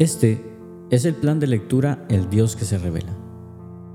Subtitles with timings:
[0.00, 0.44] Este
[0.90, 3.16] es el plan de lectura El Dios que se revela.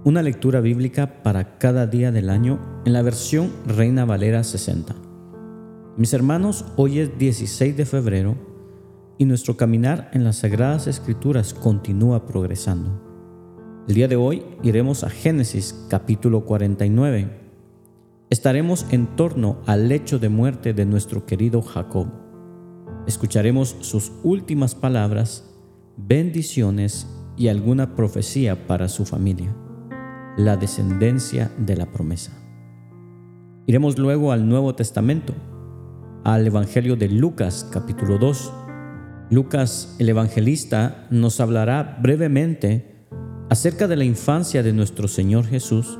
[0.06, 4.96] Una lectura bíblica para cada día del año en la versión Reina Valera 60.
[5.98, 8.38] Mis hermanos, hoy es 16 de febrero
[9.18, 13.84] y nuestro caminar en las Sagradas Escrituras continúa progresando.
[13.86, 17.30] El día de hoy iremos a Génesis capítulo 49.
[18.30, 22.08] Estaremos en torno al lecho de muerte de nuestro querido Jacob.
[23.06, 25.49] Escucharemos sus últimas palabras
[26.08, 29.56] bendiciones y alguna profecía para su familia,
[30.38, 32.32] la descendencia de la promesa.
[33.68, 35.34] Iremos luego al Nuevo Testamento,
[36.24, 38.54] al Evangelio de Lucas capítulo 2.
[39.30, 43.06] Lucas el evangelista nos hablará brevemente
[43.50, 46.00] acerca de la infancia de nuestro Señor Jesús,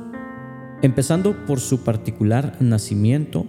[0.82, 3.46] empezando por su particular nacimiento,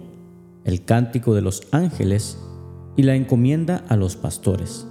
[0.64, 2.38] el cántico de los ángeles
[2.96, 4.86] y la encomienda a los pastores.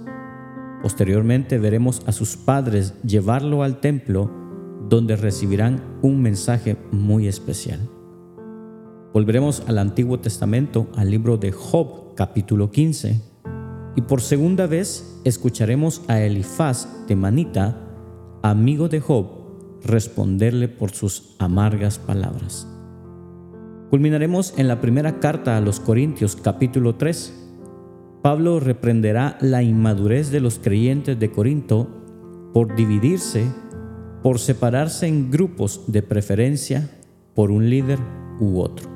[0.82, 4.30] Posteriormente veremos a sus padres llevarlo al templo
[4.88, 7.78] donde recibirán un mensaje muy especial.
[9.14, 13.20] Volveremos al Antiguo Testamento, al libro de Job capítulo 15,
[13.94, 17.76] y por segunda vez escucharemos a Elifaz de Manita,
[18.42, 19.26] amigo de Job,
[19.84, 22.66] responderle por sus amargas palabras.
[23.90, 27.41] Culminaremos en la primera carta a los Corintios capítulo 3,
[28.22, 31.88] Pablo reprenderá la inmadurez de los creyentes de Corinto
[32.54, 33.44] por dividirse,
[34.22, 36.88] por separarse en grupos de preferencia
[37.34, 37.98] por un líder
[38.38, 38.88] u otro.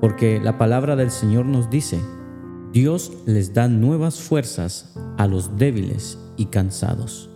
[0.00, 1.98] Porque la palabra del Señor nos dice,
[2.72, 7.30] Dios les da nuevas fuerzas a los débiles y cansados.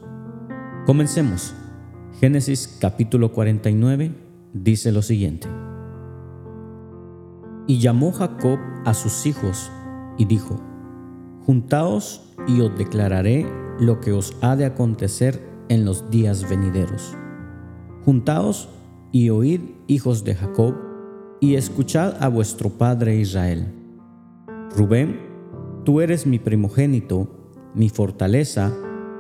[0.87, 1.55] Comencemos.
[2.21, 4.13] Génesis capítulo 49
[4.53, 5.49] dice lo siguiente.
[7.67, 9.73] Y llamó Jacob a sus hijos
[10.19, 10.61] y dijo,
[11.47, 13.47] Juntaos y os declararé
[13.79, 17.17] lo que os ha de acontecer en los días venideros.
[18.05, 18.69] Juntaos
[19.13, 20.75] y oíd, hijos de Jacob,
[21.41, 23.67] y escuchad a vuestro padre Israel.
[24.75, 25.21] Rubén,
[25.85, 27.29] tú eres mi primogénito,
[27.75, 28.73] mi fortaleza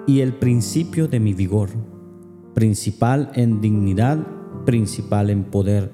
[0.06, 1.70] y el principio de mi vigor,
[2.54, 4.18] principal en dignidad,
[4.64, 5.92] principal en poder,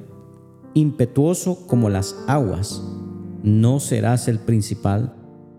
[0.75, 3.00] impetuoso como las aguas
[3.43, 5.15] no serás el principal,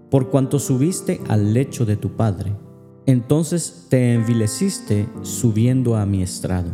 [0.09, 2.53] por cuanto subiste al lecho de tu padre.
[3.05, 6.69] Entonces te envileciste subiendo a mi estrado.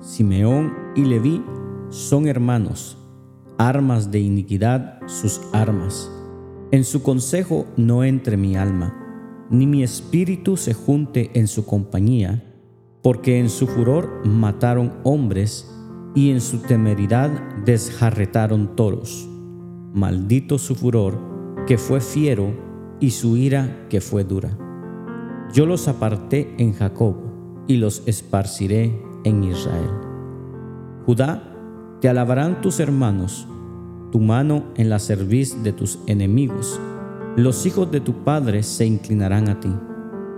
[0.00, 1.42] Simeón y Leví
[1.90, 2.98] son hermanos,
[3.56, 6.10] armas de iniquidad sus armas.
[6.72, 8.96] En su consejo no entre mi alma,
[9.48, 12.44] ni mi espíritu se junte en su compañía,
[13.02, 15.70] porque en su furor mataron hombres
[16.14, 17.30] y en su temeridad
[17.64, 19.29] desjarretaron toros
[19.92, 21.18] maldito su furor,
[21.66, 22.52] que fue fiero,
[23.00, 24.56] y su ira, que fue dura.
[25.52, 27.16] Yo los aparté en Jacob,
[27.66, 29.90] y los esparciré en Israel.
[31.06, 31.42] Judá,
[32.00, 33.46] te alabarán tus hermanos,
[34.10, 36.80] tu mano en la cerviz de tus enemigos.
[37.36, 39.70] Los hijos de tu padre se inclinarán a ti.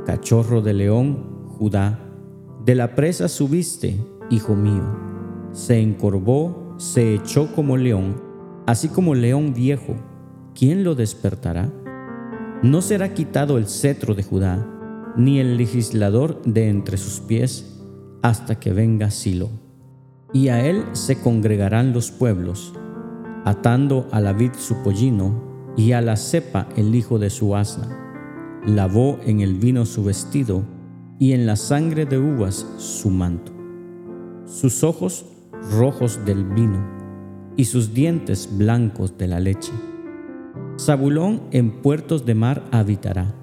[0.05, 2.01] Cachorro de león, Judá,
[2.65, 3.97] de la presa subiste,
[4.31, 4.85] hijo mío.
[5.53, 8.32] Se encorvó, se echó como león,
[8.67, 9.97] así como león viejo,
[10.55, 11.71] ¿quién lo despertará?
[12.63, 14.67] No será quitado el cetro de Judá,
[15.17, 17.81] ni el legislador de entre sus pies,
[18.23, 19.51] hasta que venga Silo.
[20.33, 22.73] Y a él se congregarán los pueblos,
[23.45, 27.99] atando a la vid su pollino, y a la cepa el hijo de su asna.
[28.65, 30.63] Lavó en el vino su vestido,
[31.19, 33.53] y en la sangre de uvas su manto.
[34.45, 35.25] Sus ojos
[35.71, 37.02] rojos del vino,
[37.57, 39.73] y sus dientes blancos de la leche.
[40.79, 43.35] Zabulón en puertos de mar habitará,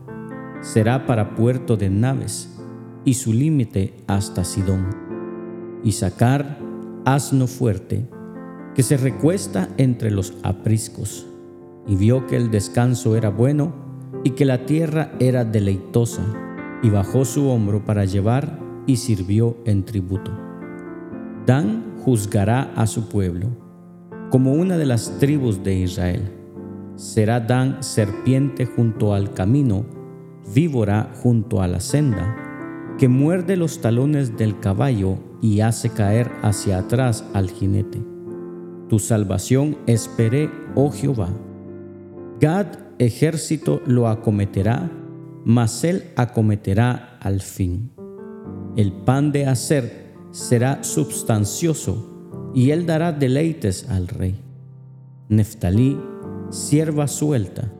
[0.61, 2.55] será para puerto de naves,
[3.05, 4.87] y su límite hasta Sidón.
[5.83, 6.59] Y sacar
[7.05, 8.09] asno fuerte,
[8.75, 11.25] que se recuesta entre los apriscos,
[11.87, 13.73] y vio que el descanso era bueno
[14.23, 16.23] y que la tierra era deleitosa,
[16.83, 20.31] y bajó su hombro para llevar y sirvió en tributo.
[21.45, 23.68] Dan juzgará a su pueblo
[24.29, 26.31] como una de las tribus de Israel.
[26.95, 29.85] Será Dan serpiente junto al camino,
[30.53, 32.35] víbora junto a la senda,
[32.97, 38.01] que muerde los talones del caballo y hace caer hacia atrás al jinete.
[38.89, 41.29] Tu salvación esperé, oh Jehová.
[42.39, 42.67] Gad
[42.99, 44.91] ejército lo acometerá,
[45.45, 47.91] mas él acometerá al fin.
[48.75, 52.08] El pan de hacer será substancioso
[52.53, 54.39] y él dará deleites al rey.
[55.29, 55.99] Neftalí,
[56.49, 57.71] sierva suelta,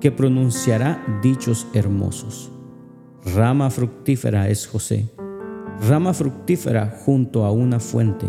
[0.00, 2.50] que pronunciará dichos hermosos.
[3.34, 5.10] Rama fructífera es José,
[5.88, 8.26] rama fructífera junto a una fuente,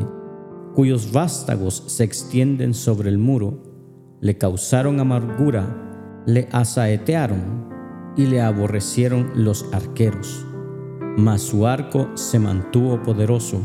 [0.74, 3.62] cuyos vástagos se extienden sobre el muro,
[4.22, 7.66] le causaron amargura, le asaetearon
[8.18, 10.46] y le aborrecieron los arqueros.
[11.18, 13.62] Mas su arco se mantuvo poderoso,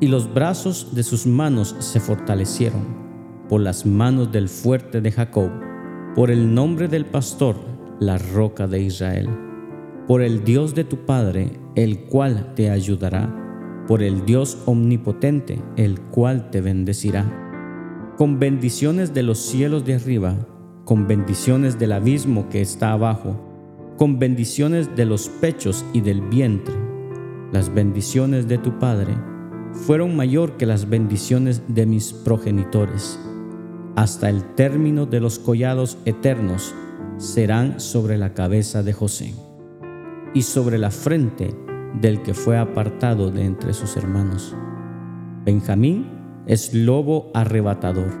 [0.00, 3.06] y los brazos de sus manos se fortalecieron
[3.48, 5.50] por las manos del fuerte de Jacob,
[6.14, 7.56] por el nombre del pastor,
[8.00, 9.28] la roca de Israel
[10.06, 16.00] por el Dios de tu Padre, el cual te ayudará, por el Dios omnipotente, el
[16.00, 18.14] cual te bendecirá.
[18.16, 20.36] Con bendiciones de los cielos de arriba,
[20.84, 23.42] con bendiciones del abismo que está abajo,
[23.96, 26.74] con bendiciones de los pechos y del vientre.
[27.52, 29.14] Las bendiciones de tu Padre
[29.84, 33.20] fueron mayor que las bendiciones de mis progenitores.
[33.94, 36.74] Hasta el término de los collados eternos
[37.18, 39.34] serán sobre la cabeza de José
[40.34, 41.54] y sobre la frente
[42.00, 44.54] del que fue apartado de entre sus hermanos.
[45.44, 46.06] Benjamín
[46.46, 48.12] es lobo arrebatador.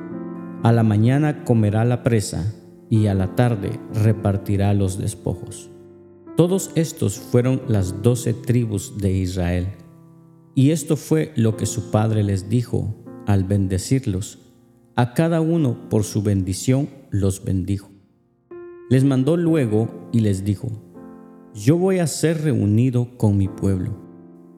[0.62, 2.54] A la mañana comerá la presa
[2.88, 5.70] y a la tarde repartirá los despojos.
[6.36, 9.68] Todos estos fueron las doce tribus de Israel.
[10.58, 12.94] Y esto fue lo que su padre les dijo
[13.26, 14.38] al bendecirlos.
[14.94, 17.90] A cada uno por su bendición los bendijo.
[18.88, 20.70] Les mandó luego y les dijo,
[21.54, 23.98] yo voy a ser reunido con mi pueblo.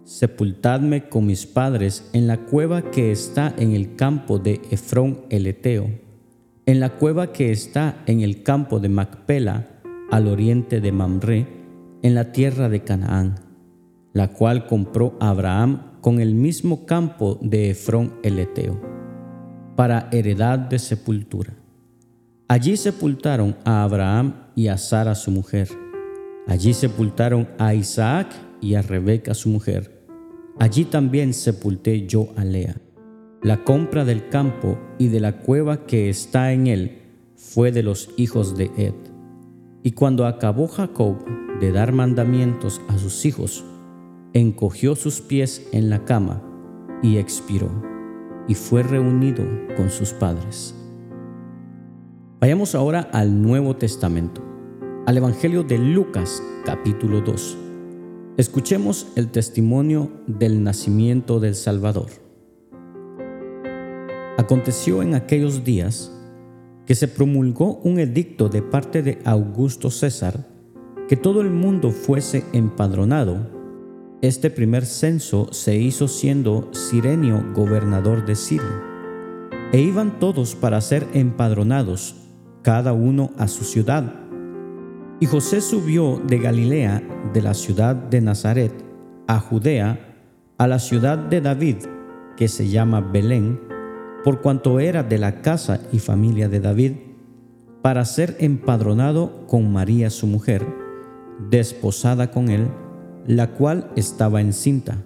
[0.04, 5.48] Sepultadme con mis padres en la cueva que está en el campo de Efrón el
[5.48, 5.90] Eteo,
[6.66, 9.80] en la cueva que está en el campo de Macpela,
[10.12, 11.48] al oriente de Mamre,
[12.02, 13.40] en la tierra de Canaán,
[14.12, 18.80] la cual compró Abraham con el mismo campo de Efrón el Eteo,
[19.76, 21.54] para heredad de sepultura.
[22.48, 25.68] Allí sepultaron a Abraham y a Sara su mujer
[26.48, 28.28] Allí sepultaron a Isaac
[28.62, 30.02] y a Rebeca su mujer.
[30.58, 32.74] Allí también sepulté yo a Lea.
[33.42, 37.02] La compra del campo y de la cueva que está en él
[37.36, 38.94] fue de los hijos de Ed.
[39.82, 41.18] Y cuando acabó Jacob
[41.60, 43.62] de dar mandamientos a sus hijos,
[44.32, 46.42] encogió sus pies en la cama
[47.02, 47.70] y expiró,
[48.48, 49.44] y fue reunido
[49.76, 50.74] con sus padres.
[52.40, 54.48] Vayamos ahora al Nuevo Testamento
[55.08, 57.56] al Evangelio de Lucas capítulo 2.
[58.36, 62.10] Escuchemos el testimonio del nacimiento del Salvador.
[64.36, 66.12] Aconteció en aquellos días
[66.84, 70.46] que se promulgó un edicto de parte de Augusto César
[71.08, 73.57] que todo el mundo fuese empadronado.
[74.20, 78.82] Este primer censo se hizo siendo Sirenio gobernador de Siria.
[79.72, 82.16] E iban todos para ser empadronados,
[82.62, 84.12] cada uno a su ciudad.
[85.20, 87.00] Y José subió de Galilea,
[87.32, 88.72] de la ciudad de Nazaret,
[89.28, 90.16] a Judea,
[90.58, 91.76] a la ciudad de David,
[92.36, 93.60] que se llama Belén,
[94.24, 96.92] por cuanto era de la casa y familia de David,
[97.82, 100.66] para ser empadronado con María su mujer,
[101.50, 102.68] desposada con él,
[103.28, 105.04] la cual estaba encinta.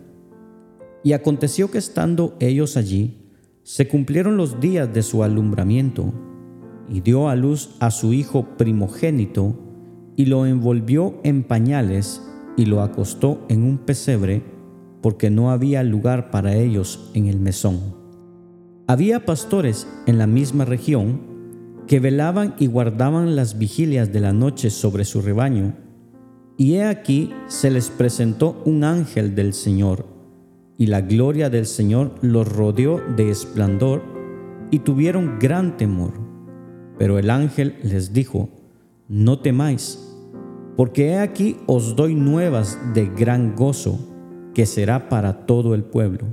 [1.03, 3.19] Y aconteció que estando ellos allí,
[3.65, 6.15] se cumplieron los días de su alumbramiento,
[6.89, 9.59] y dio a luz a su hijo primogénito,
[10.15, 12.23] y lo envolvió en pañales
[12.57, 14.43] y lo acostó en un pesebre
[15.01, 17.81] porque no había lugar para ellos en el mesón.
[18.87, 21.23] Había pastores en la misma región
[21.89, 25.75] que velaban y guardaban las vigilias de la noche sobre su rebaño,
[26.63, 30.07] y he aquí se les presentó un ángel del Señor,
[30.79, 34.01] y la gloria del Señor los rodeó de esplendor,
[34.71, 36.13] y tuvieron gran temor.
[37.01, 38.49] Pero el ángel les dijo,
[39.09, 40.09] no temáis,
[40.77, 43.99] porque he aquí os doy nuevas de gran gozo,
[44.55, 46.29] que será para todo el pueblo,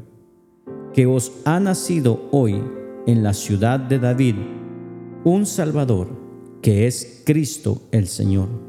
[0.94, 2.62] que os ha nacido hoy
[3.08, 4.36] en la ciudad de David
[5.24, 6.10] un Salvador,
[6.62, 8.69] que es Cristo el Señor.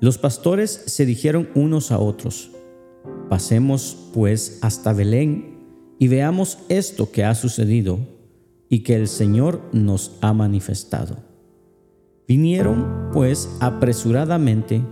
[0.00, 2.50] los pastores se dijeron unos a otros,
[3.28, 5.56] Pasemos pues hasta Belén
[5.98, 7.98] y veamos esto que ha sucedido
[8.68, 11.16] y que el Señor nos ha manifestado.
[12.28, 14.82] Vinieron pues apresuradamente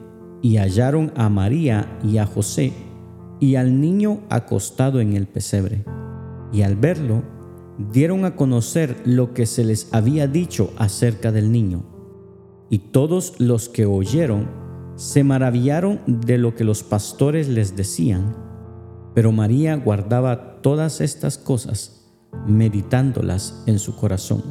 [0.42, 2.72] y hallaron a María y a José
[3.40, 5.84] y al niño acostado en el pesebre.
[6.52, 7.22] Y al verlo,
[7.92, 11.84] dieron a conocer lo que se les había dicho acerca del niño.
[12.70, 14.63] Y todos los que oyeron
[14.96, 18.36] se maravillaron de lo que los pastores les decían.
[19.14, 22.12] Pero María guardaba todas estas cosas,
[22.46, 24.42] meditándolas en su corazón.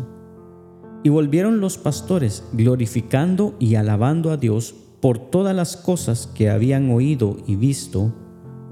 [1.04, 6.90] Y volvieron los pastores glorificando y alabando a Dios por todas las cosas que habían
[6.90, 8.14] oído y visto,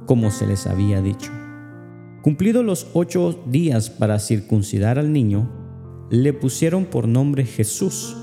[0.06, 1.32] como se les había dicho.
[2.22, 5.50] Cumplidos los ocho días para circuncidar al niño,
[6.10, 8.16] le pusieron por nombre Jesús,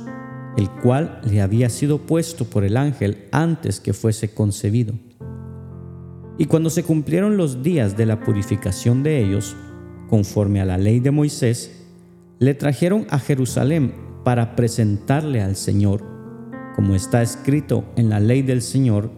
[0.58, 4.92] el cual le había sido puesto por el ángel antes que fuese concebido.
[6.36, 9.54] Y cuando se cumplieron los días de la purificación de ellos,
[10.08, 11.86] conforme a la ley de Moisés,
[12.40, 16.04] le trajeron a Jerusalén para presentarle al Señor,
[16.74, 19.12] como está escrito en la ley del Señor,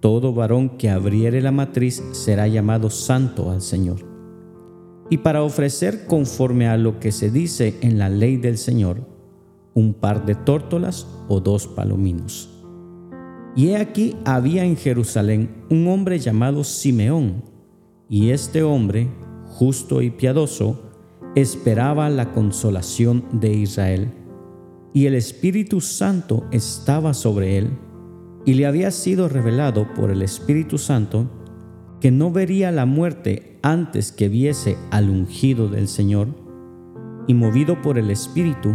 [0.00, 3.98] todo varón que abriere la matriz será llamado santo al Señor.
[5.10, 9.09] Y para ofrecer conforme a lo que se dice en la ley del Señor,
[9.74, 12.50] un par de tórtolas o dos palominos.
[13.56, 17.42] Y he aquí había en Jerusalén un hombre llamado Simeón,
[18.08, 19.08] y este hombre,
[19.46, 20.90] justo y piadoso,
[21.34, 24.12] esperaba la consolación de Israel,
[24.92, 27.70] y el Espíritu Santo estaba sobre él,
[28.44, 31.30] y le había sido revelado por el Espíritu Santo
[32.00, 36.28] que no vería la muerte antes que viese al ungido del Señor,
[37.26, 38.74] y movido por el Espíritu,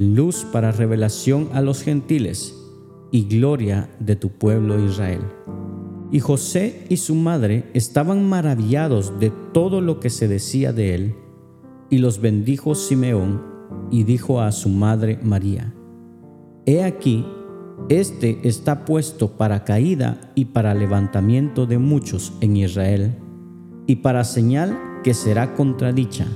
[0.00, 2.56] luz para revelación a los gentiles
[3.10, 5.20] y gloria de tu pueblo Israel.
[6.10, 11.14] Y José y su madre estaban maravillados de todo lo que se decía de él,
[11.90, 13.42] y los bendijo Simeón
[13.90, 15.74] y dijo a su madre María,
[16.64, 17.26] He aquí,
[17.90, 23.18] este está puesto para caída y para levantamiento de muchos en Israel,
[23.86, 26.26] y para señal que será contradicha,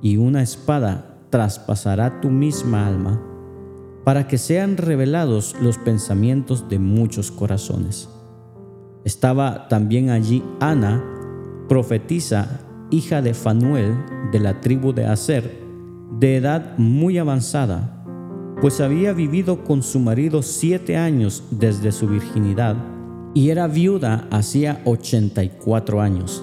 [0.00, 3.22] y una espada traspasará tu misma alma,
[4.04, 8.08] para que sean revelados los pensamientos de muchos corazones.
[9.04, 11.04] Estaba también allí Ana,
[11.68, 12.60] profetisa,
[12.90, 13.94] hija de Fanuel,
[14.32, 15.60] de la tribu de Aser,
[16.18, 18.04] de edad muy avanzada,
[18.60, 22.76] pues había vivido con su marido siete años desde su virginidad,
[23.32, 26.42] y era viuda hacía ochenta y cuatro años,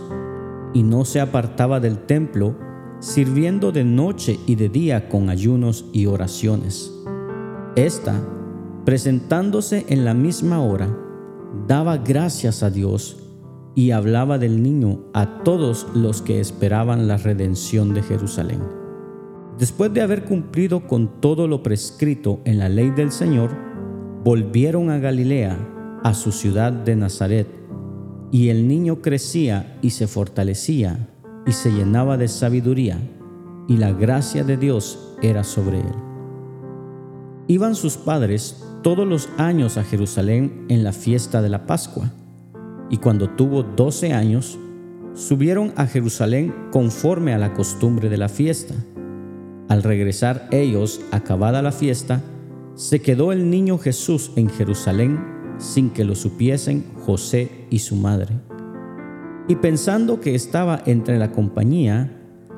[0.74, 2.56] y no se apartaba del templo,
[3.00, 6.92] sirviendo de noche y de día con ayunos y oraciones.
[7.76, 8.20] Esta,
[8.86, 10.96] presentándose en la misma hora,
[11.68, 13.18] daba gracias a Dios
[13.76, 18.62] y hablaba del niño a todos los que esperaban la redención de Jerusalén.
[19.60, 23.52] Después de haber cumplido con todo lo prescrito en la ley del Señor,
[24.24, 27.48] volvieron a Galilea, a su ciudad de Nazaret,
[28.32, 31.17] y el niño crecía y se fortalecía
[31.48, 33.00] y se llenaba de sabiduría,
[33.68, 35.94] y la gracia de Dios era sobre él.
[37.48, 42.12] Iban sus padres todos los años a Jerusalén en la fiesta de la Pascua,
[42.90, 44.60] y cuando tuvo doce años,
[45.14, 48.76] subieron a Jerusalén conforme a la costumbre de la fiesta.
[49.70, 52.22] Al regresar ellos, acabada la fiesta,
[52.76, 55.20] se quedó el niño Jesús en Jerusalén
[55.58, 58.36] sin que lo supiesen José y su madre
[59.48, 62.12] y pensando que estaba entre la compañía,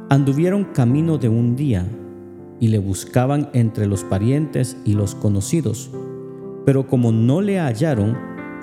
[0.10, 1.88] anduvieron camino de un día
[2.60, 5.91] y le buscaban entre los parientes y los conocidos,
[6.65, 8.17] pero como no le hallaron,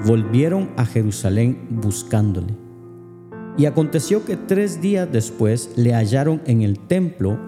[0.04, 2.54] volvieron a Jerusalén buscándole.
[3.56, 7.38] Y aconteció que tres días después le hallaron en el templo,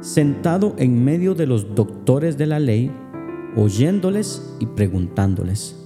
[0.00, 2.90] sentado en medio de los doctores de la ley,
[3.56, 5.83] oyéndoles y preguntándoles.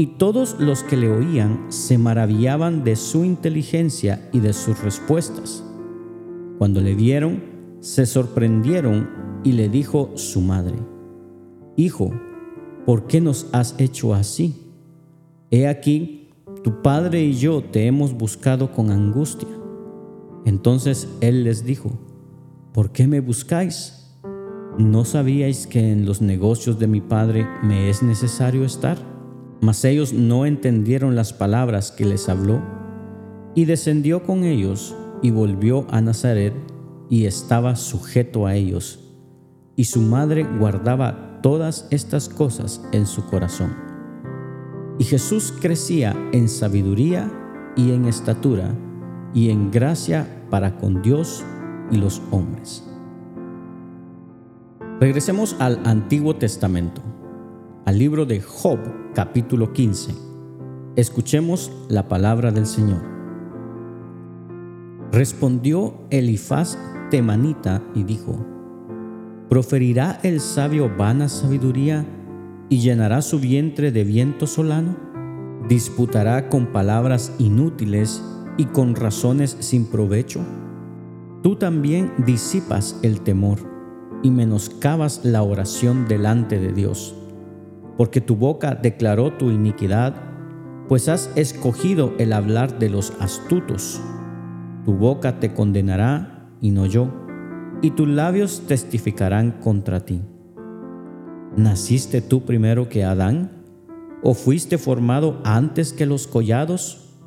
[0.00, 5.64] Y todos los que le oían se maravillaban de su inteligencia y de sus respuestas.
[6.56, 7.42] Cuando le vieron,
[7.80, 9.10] se sorprendieron
[9.42, 10.76] y le dijo su madre,
[11.74, 12.12] Hijo,
[12.86, 14.70] ¿por qué nos has hecho así?
[15.50, 16.30] He aquí,
[16.62, 19.48] tu padre y yo te hemos buscado con angustia.
[20.44, 21.90] Entonces él les dijo,
[22.72, 24.16] ¿por qué me buscáis?
[24.78, 29.17] ¿No sabíais que en los negocios de mi padre me es necesario estar?
[29.60, 32.62] Mas ellos no entendieron las palabras que les habló,
[33.54, 36.54] y descendió con ellos y volvió a Nazaret
[37.10, 39.00] y estaba sujeto a ellos,
[39.74, 43.74] y su madre guardaba todas estas cosas en su corazón.
[44.98, 47.30] Y Jesús crecía en sabiduría
[47.76, 48.74] y en estatura
[49.34, 51.44] y en gracia para con Dios
[51.90, 52.84] y los hombres.
[55.00, 57.00] Regresemos al Antiguo Testamento,
[57.88, 58.78] al libro de Job
[59.14, 60.12] capítulo 15.
[60.96, 63.00] Escuchemos la palabra del Señor.
[65.10, 66.76] Respondió Elifaz
[67.10, 68.44] temanita y dijo,
[69.48, 72.04] ¿Proferirá el sabio vana sabiduría
[72.68, 74.94] y llenará su vientre de viento solano?
[75.66, 78.22] ¿Disputará con palabras inútiles
[78.58, 80.44] y con razones sin provecho?
[81.42, 83.60] Tú también disipas el temor
[84.22, 87.14] y menoscabas la oración delante de Dios,
[87.98, 90.14] porque tu boca declaró tu iniquidad,
[90.86, 94.00] pues has escogido el hablar de los astutos.
[94.84, 97.12] Tu boca te condenará y no yo,
[97.82, 100.22] y tus labios testificarán contra ti.
[101.56, 103.64] ¿Naciste tú primero que Adán?
[104.22, 107.18] ¿O fuiste formado antes que los collados?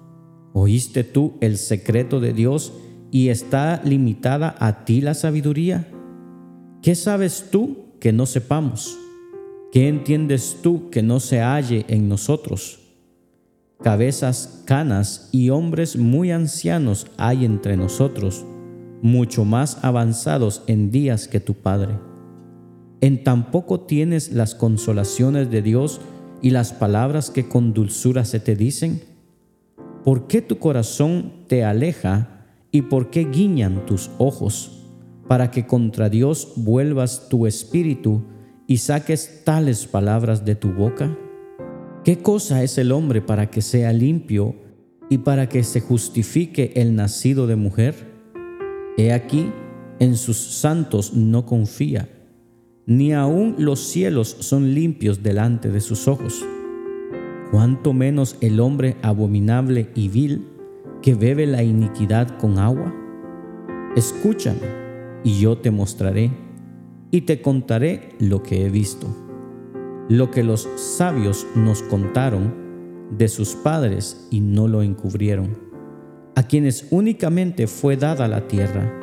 [0.54, 2.74] ¿Oíste tú el secreto de Dios
[3.12, 5.90] y está limitada a ti la sabiduría?
[6.82, 9.00] ¿Qué sabes tú que no sepamos?
[9.72, 12.80] ¿Qué entiendes tú que no se halle en nosotros?
[13.82, 18.46] Cabezas canas y hombres muy ancianos hay entre nosotros
[19.01, 21.98] mucho más avanzados en días que tu Padre.
[23.00, 26.01] En tan poco tienes las consolaciones de Dios
[26.42, 29.01] y las palabras que con dulzura se te dicen.
[30.04, 34.84] ¿Por qué tu corazón te aleja y por qué guiñan tus ojos
[35.30, 38.24] para que contra Dios vuelvas tu espíritu
[38.72, 41.18] y saques tales palabras de tu boca?
[42.06, 44.56] ¿Qué cosa es el hombre para que sea limpio
[45.10, 47.95] y para que se justifique el nacido de mujer?
[48.98, 49.52] He aquí,
[50.00, 52.08] en sus santos no confía,
[52.86, 56.41] ni aun los cielos son limpios delante de sus ojos.
[57.52, 60.48] Cuanto menos el hombre abominable y vil
[61.02, 62.95] que bebe la iniquidad con agua.
[63.98, 64.80] Escúchame,
[65.26, 66.32] y yo te mostraré,
[67.12, 69.08] y te contaré lo que he visto,
[70.10, 72.54] lo que los sabios nos contaron
[73.17, 75.71] de sus padres y no lo encubrieron
[76.36, 79.00] a quienes únicamente fue dada la tierra,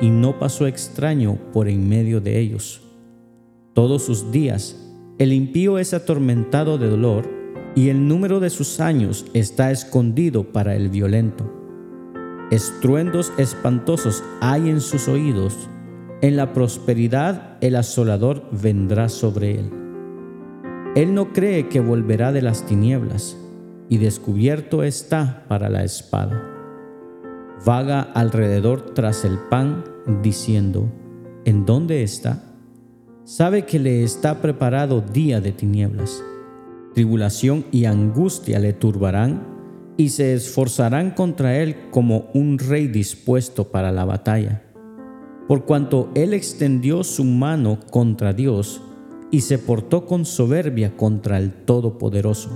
[0.00, 2.82] y no pasó extraño por en medio de ellos.
[3.74, 4.84] Todos sus días
[5.18, 7.28] el impío es atormentado de dolor,
[7.74, 11.52] y el número de sus años está escondido para el violento.
[12.50, 15.68] Estruendos espantosos hay en sus oídos,
[16.20, 19.70] en la prosperidad el asolador vendrá sobre él.
[20.96, 23.36] Él no cree que volverá de las tinieblas,
[23.88, 26.56] y descubierto está para la espada
[27.64, 29.84] vaga alrededor tras el pan,
[30.22, 30.90] diciendo,
[31.44, 32.42] ¿en dónde está?
[33.24, 36.22] Sabe que le está preparado día de tinieblas.
[36.94, 39.46] Tribulación y angustia le turbarán
[39.96, 44.62] y se esforzarán contra él como un rey dispuesto para la batalla.
[45.48, 48.82] Por cuanto él extendió su mano contra Dios
[49.30, 52.50] y se portó con soberbia contra el Todopoderoso.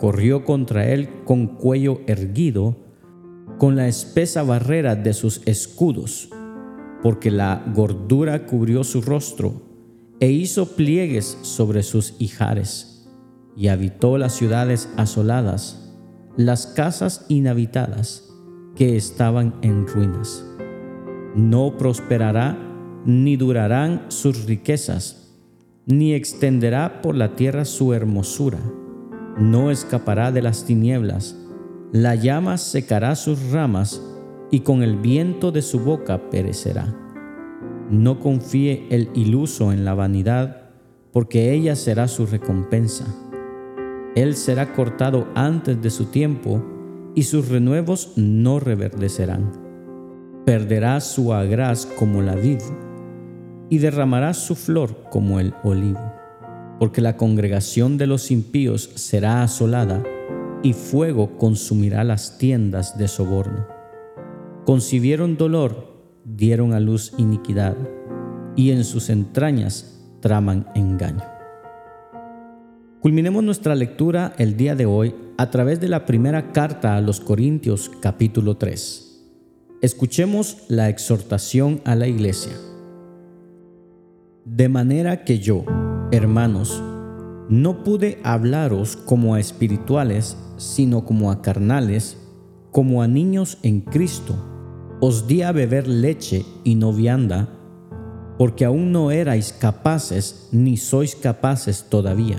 [0.00, 2.76] Corrió contra él con cuello erguido,
[3.58, 6.30] con la espesa barrera de sus escudos,
[7.00, 9.62] porque la gordura cubrió su rostro
[10.18, 13.08] e hizo pliegues sobre sus hijares,
[13.56, 15.94] y habitó las ciudades asoladas,
[16.36, 18.28] las casas inhabitadas
[18.74, 20.44] que estaban en ruinas.
[21.34, 22.56] No prosperará
[23.04, 25.36] ni durarán sus riquezas,
[25.86, 28.58] ni extenderá por la tierra su hermosura,
[29.38, 31.36] no escapará de las tinieblas,
[31.92, 34.02] la llama secará sus ramas
[34.50, 36.94] y con el viento de su boca perecerá.
[37.90, 40.70] No confíe el iluso en la vanidad,
[41.12, 43.04] porque ella será su recompensa.
[44.16, 46.64] Él será cortado antes de su tiempo
[47.14, 49.63] y sus renuevos no reverdecerán.
[50.44, 52.60] Perderá su agraz como la vid
[53.70, 56.12] y derramará su flor como el olivo,
[56.78, 60.02] porque la congregación de los impíos será asolada
[60.62, 63.66] y fuego consumirá las tiendas de soborno.
[64.66, 67.76] Concibieron dolor, dieron a luz iniquidad,
[68.54, 71.24] y en sus entrañas traman engaño.
[73.00, 77.20] Culminemos nuestra lectura el día de hoy a través de la primera carta a los
[77.20, 79.03] Corintios capítulo 3.
[79.84, 82.54] Escuchemos la exhortación a la iglesia.
[84.46, 85.66] De manera que yo,
[86.10, 86.82] hermanos,
[87.50, 92.16] no pude hablaros como a espirituales, sino como a carnales,
[92.70, 94.34] como a niños en Cristo.
[95.02, 97.50] Os di a beber leche y no vianda,
[98.38, 102.38] porque aún no erais capaces, ni sois capaces todavía,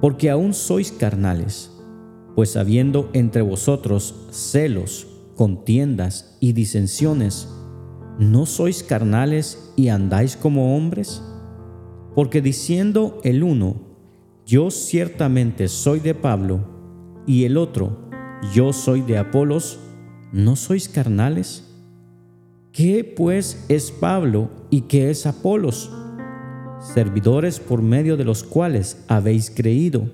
[0.00, 1.70] porque aún sois carnales,
[2.34, 5.09] pues habiendo entre vosotros celos,
[5.40, 7.48] contiendas y disensiones,
[8.18, 11.22] ¿no sois carnales y andáis como hombres?
[12.14, 13.76] Porque diciendo el uno,
[14.44, 18.10] yo ciertamente soy de Pablo, y el otro,
[18.52, 19.80] yo soy de Apolos,
[20.30, 21.74] ¿no sois carnales?
[22.70, 25.90] ¿Qué pues es Pablo y qué es Apolos?
[26.80, 30.10] Servidores por medio de los cuales habéis creído,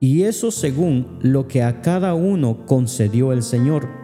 [0.00, 4.03] y eso según lo que a cada uno concedió el Señor.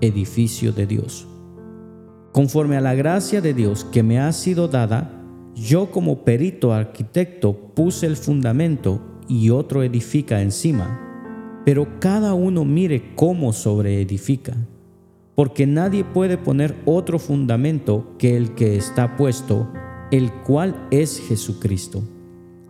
[0.00, 1.26] edificio de Dios.
[2.32, 5.10] Conforme a la gracia de Dios que me ha sido dada,
[5.54, 11.00] yo como perito arquitecto puse el fundamento y otro edifica encima,
[11.64, 14.54] pero cada uno mire cómo sobreedifica,
[15.34, 19.72] porque nadie puede poner otro fundamento que el que está puesto,
[20.10, 22.02] el cual es Jesucristo.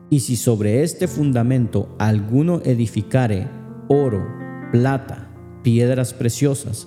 [0.09, 3.49] Y si sobre este fundamento alguno edificare
[3.89, 4.25] oro,
[4.71, 5.29] plata,
[5.63, 6.87] piedras preciosas,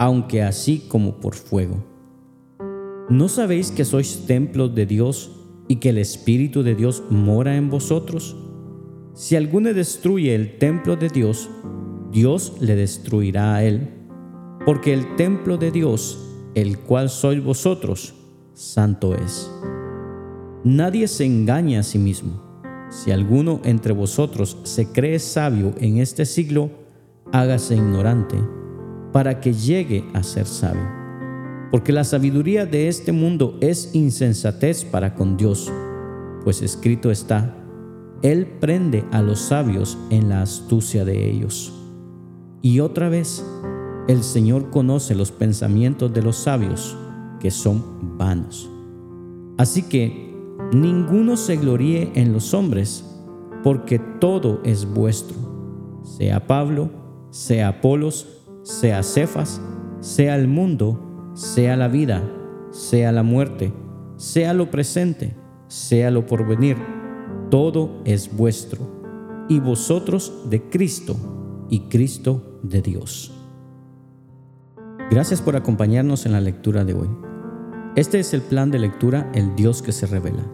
[0.00, 1.84] aunque así como por fuego.
[3.10, 5.30] ¿No sabéis que sois templos de Dios
[5.68, 8.34] y que el Espíritu de Dios mora en vosotros?
[9.12, 11.50] Si alguno destruye el templo de Dios,
[12.10, 13.90] Dios le destruirá a él,
[14.64, 16.18] porque el templo de Dios,
[16.54, 18.14] el cual sois vosotros,
[18.54, 19.52] santo es.
[20.64, 22.40] Nadie se engaña a sí mismo.
[22.88, 26.70] Si alguno entre vosotros se cree sabio en este siglo,
[27.32, 28.38] hágase ignorante,
[29.12, 31.00] para que llegue a ser sabio
[31.70, 35.70] porque la sabiduría de este mundo es insensatez para con Dios,
[36.44, 37.56] pues escrito está,
[38.22, 41.72] Él prende a los sabios en la astucia de ellos.
[42.60, 43.44] Y otra vez,
[44.08, 46.96] el Señor conoce los pensamientos de los sabios,
[47.38, 48.68] que son vanos.
[49.56, 50.34] Así que
[50.72, 53.04] ninguno se gloríe en los hombres,
[53.62, 55.36] porque todo es vuestro,
[56.02, 56.90] sea Pablo,
[57.30, 59.60] sea Apolos, sea Cefas,
[60.00, 62.22] sea el mundo, sea la vida,
[62.70, 63.72] sea la muerte,
[64.16, 65.34] sea lo presente,
[65.68, 66.76] sea lo porvenir,
[67.50, 68.80] todo es vuestro,
[69.48, 71.16] y vosotros de Cristo,
[71.68, 73.32] y Cristo de Dios.
[75.10, 77.08] Gracias por acompañarnos en la lectura de hoy.
[77.96, 80.44] Este es el plan de lectura El Dios que se revela.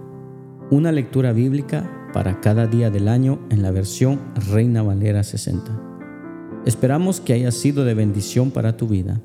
[0.71, 4.19] Una lectura bíblica para cada día del año en la versión
[4.51, 5.96] Reina Valera 60.
[6.67, 9.23] Esperamos que haya sido de bendición para tu vida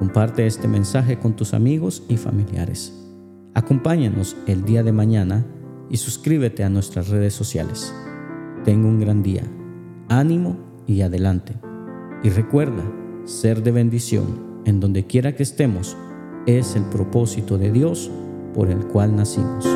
[0.00, 2.98] Comparte este mensaje con tus amigos y familiares.
[3.52, 5.44] Acompáñanos el día de mañana
[5.90, 7.94] y suscríbete a nuestras redes sociales.
[8.64, 9.42] Tengo un gran día.
[10.08, 11.54] Ánimo y adelante.
[12.22, 12.82] Y recuerda,
[13.26, 15.98] ser de bendición en donde quiera que estemos
[16.46, 18.10] es el propósito de Dios
[18.54, 19.66] por el cual nacimos.